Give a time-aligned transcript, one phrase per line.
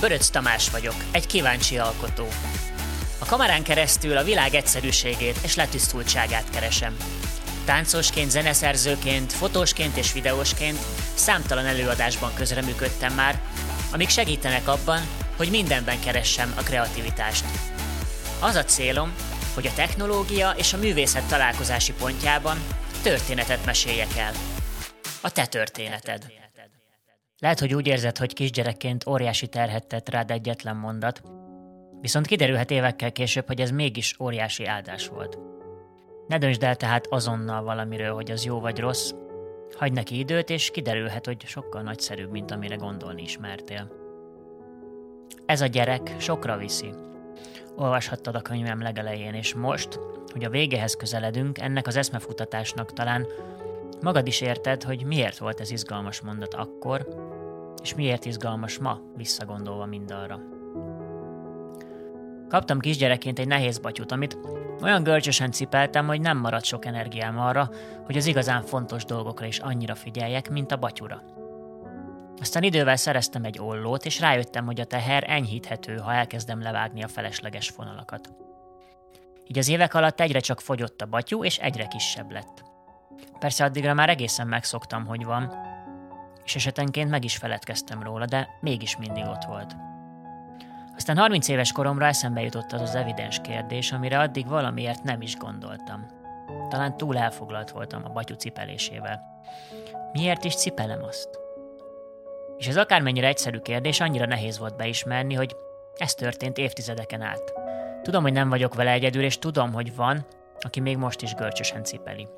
[0.00, 2.28] Böröc Tamás vagyok, egy kíváncsi alkotó.
[3.18, 6.96] A kamerán keresztül a világ egyszerűségét és letisztultságát keresem.
[7.64, 10.78] Táncosként, zeneszerzőként, fotósként és videósként
[11.14, 13.40] számtalan előadásban közreműködtem már,
[13.92, 15.00] amik segítenek abban,
[15.36, 17.44] hogy mindenben keressem a kreativitást.
[18.40, 19.12] Az a célom,
[19.54, 22.58] hogy a technológia és a művészet találkozási pontjában
[23.02, 24.32] történetet meséljek el.
[25.20, 26.47] A te történeted.
[27.40, 31.22] Lehet, hogy úgy érzed, hogy kisgyerekként óriási terhet tett rád egyetlen mondat,
[32.00, 35.38] viszont kiderülhet évekkel később, hogy ez mégis óriási áldás volt.
[36.26, 39.12] Ne döntsd el tehát azonnal valamiről, hogy az jó vagy rossz,
[39.76, 43.92] hagyd neki időt, és kiderülhet, hogy sokkal nagyszerűbb, mint amire gondolni ismertél.
[45.46, 46.90] Ez a gyerek sokra viszi.
[47.76, 49.98] Olvashattad a könyvem legelején, és most,
[50.32, 53.26] hogy a végéhez közeledünk, ennek az eszmefutatásnak talán
[54.00, 57.08] magad is érted, hogy miért volt ez izgalmas mondat akkor,
[57.82, 60.40] és miért izgalmas ma, visszagondolva mindarra.
[62.48, 64.38] Kaptam kisgyerekként egy nehéz batyut, amit
[64.82, 67.70] olyan görcsösen cipeltem, hogy nem maradt sok energiám arra,
[68.04, 71.22] hogy az igazán fontos dolgokra is annyira figyeljek, mint a batyura.
[72.40, 77.08] Aztán idővel szereztem egy ollót, és rájöttem, hogy a teher enyhíthető, ha elkezdem levágni a
[77.08, 78.32] felesleges fonalakat.
[79.46, 82.67] Így az évek alatt egyre csak fogyott a batyú, és egyre kisebb lett.
[83.38, 85.52] Persze addigra már egészen megszoktam, hogy van,
[86.44, 89.76] és esetenként meg is feledkeztem róla, de mégis mindig ott volt.
[90.96, 95.36] Aztán 30 éves koromra eszembe jutott az az evidens kérdés, amire addig valamiért nem is
[95.36, 96.06] gondoltam.
[96.68, 99.42] Talán túl elfoglalt voltam a batyú cipelésével.
[100.12, 101.28] Miért is cipelem azt?
[102.56, 105.56] És ez akármennyire egyszerű kérdés, annyira nehéz volt beismerni, hogy
[105.96, 107.52] ez történt évtizedeken át.
[108.02, 110.26] Tudom, hogy nem vagyok vele egyedül, és tudom, hogy van,
[110.60, 112.28] aki még most is görcsösen cipeli.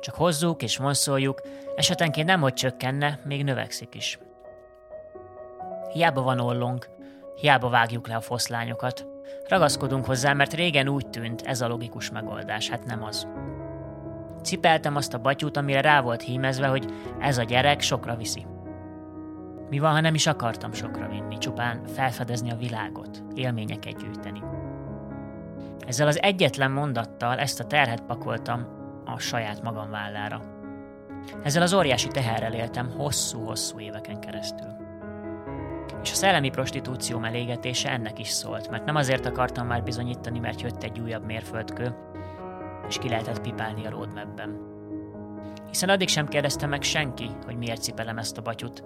[0.00, 1.40] Csak hozzuk és vonszoljuk,
[1.76, 4.18] esetenként nem hogy csökkenne, még növekszik is.
[5.92, 6.88] Hiába van ollónk,
[7.34, 9.06] hiába vágjuk le a foszlányokat.
[9.48, 13.28] Ragaszkodunk hozzá, mert régen úgy tűnt, ez a logikus megoldás, hát nem az.
[14.42, 18.46] Cipeltem azt a batyút, amire rá volt hímezve, hogy ez a gyerek sokra viszi.
[19.70, 24.42] Mi van, ha nem is akartam sokra vinni, csupán felfedezni a világot, élményeket gyűjteni.
[25.86, 28.73] Ezzel az egyetlen mondattal ezt a terhet pakoltam
[29.04, 30.40] a saját magam vállára.
[31.42, 34.68] Ezzel az óriási teherrel éltem hosszú-hosszú éveken keresztül.
[36.02, 40.60] És a szellemi prostitúció elégetése ennek is szólt, mert nem azért akartam már bizonyítani, mert
[40.60, 41.94] jött egy újabb mérföldkő,
[42.88, 44.72] és ki lehetett pipálni a roadmapben.
[45.68, 48.84] Hiszen addig sem kérdezte meg senki, hogy miért cipelem ezt a batyut,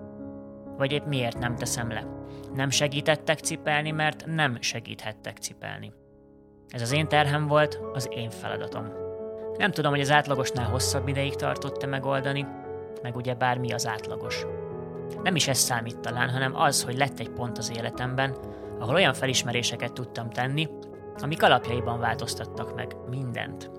[0.77, 2.07] vagy épp miért nem teszem le.
[2.55, 5.93] Nem segítettek cipelni, mert nem segíthettek cipelni.
[6.69, 9.08] Ez az én terhem volt, az én feladatom.
[9.59, 12.47] Nem tudom, hogy az átlagosnál hosszabb ideig tartott-e megoldani,
[13.03, 14.47] meg ugye bármi az átlagos.
[15.23, 18.37] Nem is ez számít talán, hanem az, hogy lett egy pont az életemben,
[18.79, 20.69] ahol olyan felismeréseket tudtam tenni,
[21.23, 23.71] amik alapjaiban változtattak meg mindent.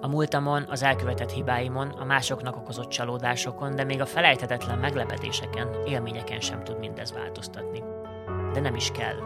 [0.00, 6.40] A múltamon, az elkövetett hibáimon, a másoknak okozott csalódásokon, de még a felejthetetlen meglepetéseken, élményeken
[6.40, 7.82] sem tud mindez változtatni.
[8.52, 9.16] De nem is kell.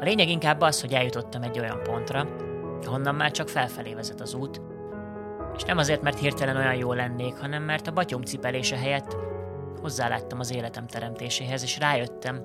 [0.00, 2.26] A lényeg inkább az, hogy eljutottam egy olyan pontra,
[2.84, 4.60] honnan már csak felfelé vezet az út,
[5.56, 9.16] és nem azért, mert hirtelen olyan jó lennék, hanem mert a batyom cipelése helyett
[9.80, 12.42] hozzáláttam az életem teremtéséhez, és rájöttem,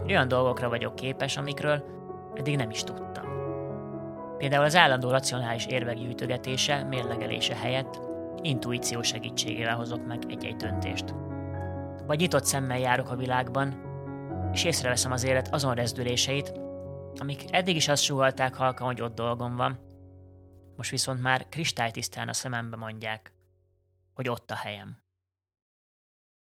[0.00, 1.84] hogy olyan dolgokra vagyok képes, amikről
[2.34, 3.24] eddig nem is tudtam.
[4.38, 8.00] Például az állandó racionális érvek gyűjtögetése, mérlegelése helyett
[8.42, 11.14] intuíció segítségével hozok meg egy-egy döntést.
[12.06, 13.90] Vagy nyitott szemmel járok a világban,
[14.52, 16.52] és észreveszem az élet azon rezdüléseit,
[17.20, 19.78] amik eddig is azt sugalták halkan, hogy ott dolgom van,
[20.82, 23.32] most viszont már kristálytisztán a szemembe mondják,
[24.12, 25.01] hogy ott a helyem.